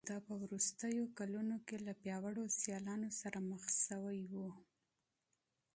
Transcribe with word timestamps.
دا 0.09 0.17
په 0.27 0.33
وروستیو 0.43 1.03
کلونو 1.17 1.55
کې 1.67 1.77
له 1.85 1.93
پیاوړو 2.01 2.43
سیالانو 2.59 3.09
سره 3.21 3.37
مخ 3.49 3.63
شوی 3.83 4.21
و 4.31 4.33